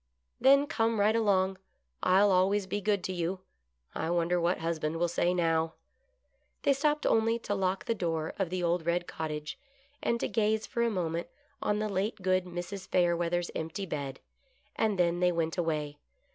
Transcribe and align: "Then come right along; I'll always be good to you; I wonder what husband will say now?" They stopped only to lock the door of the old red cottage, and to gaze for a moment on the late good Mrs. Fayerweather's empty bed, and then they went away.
"Then 0.41 0.65
come 0.65 0.99
right 0.99 1.15
along; 1.15 1.59
I'll 2.01 2.31
always 2.31 2.65
be 2.65 2.81
good 2.81 3.03
to 3.03 3.13
you; 3.13 3.41
I 3.93 4.09
wonder 4.09 4.41
what 4.41 4.57
husband 4.57 4.97
will 4.97 5.07
say 5.07 5.31
now?" 5.31 5.75
They 6.63 6.73
stopped 6.73 7.05
only 7.05 7.37
to 7.37 7.53
lock 7.53 7.85
the 7.85 7.93
door 7.93 8.33
of 8.39 8.49
the 8.49 8.63
old 8.63 8.87
red 8.87 9.05
cottage, 9.05 9.59
and 10.01 10.19
to 10.19 10.27
gaze 10.27 10.65
for 10.65 10.81
a 10.81 10.89
moment 10.89 11.27
on 11.61 11.77
the 11.77 11.87
late 11.87 12.15
good 12.23 12.45
Mrs. 12.45 12.89
Fayerweather's 12.89 13.51
empty 13.53 13.85
bed, 13.85 14.19
and 14.75 14.97
then 14.97 15.19
they 15.19 15.31
went 15.31 15.55
away. 15.55 15.99